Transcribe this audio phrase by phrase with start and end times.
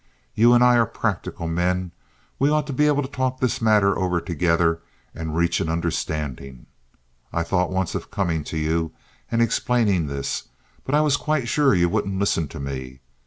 [0.33, 1.91] You and I are practical men.
[2.39, 4.81] We ought to be able to talk this matter over together
[5.13, 6.65] and reach an understanding.
[7.31, 8.93] I thought once of coming to you
[9.29, 10.47] and explaining this;
[10.85, 13.01] but I was quite sure you wouldn't listen to me.